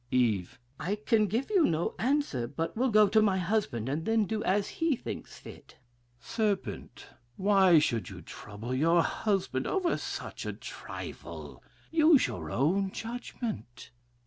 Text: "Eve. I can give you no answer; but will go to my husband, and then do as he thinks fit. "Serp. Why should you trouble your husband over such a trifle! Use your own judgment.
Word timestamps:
"Eve. 0.09 0.57
I 0.79 0.95
can 0.95 1.27
give 1.27 1.51
you 1.51 1.63
no 1.67 1.93
answer; 1.99 2.47
but 2.47 2.75
will 2.75 2.89
go 2.89 3.07
to 3.07 3.21
my 3.21 3.37
husband, 3.37 3.87
and 3.87 4.03
then 4.03 4.25
do 4.25 4.43
as 4.43 4.67
he 4.81 4.95
thinks 4.95 5.37
fit. 5.37 5.77
"Serp. 6.19 6.89
Why 7.37 7.77
should 7.77 8.09
you 8.09 8.23
trouble 8.23 8.73
your 8.73 9.03
husband 9.03 9.67
over 9.67 9.97
such 9.97 10.43
a 10.47 10.53
trifle! 10.53 11.63
Use 11.91 12.25
your 12.25 12.49
own 12.49 12.89
judgment. 12.91 13.91